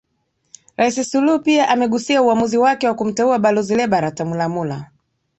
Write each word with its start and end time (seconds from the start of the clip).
Rais 0.77 1.03
suluhu 1.11 1.39
pia 1.39 1.69
amegusia 1.69 2.21
uamuzi 2.21 2.57
wake 2.57 2.87
wa 2.87 2.93
kumteua 2.93 3.39
Balozi 3.39 3.75
Lebarata 3.75 4.25
Mulamula 4.25 4.91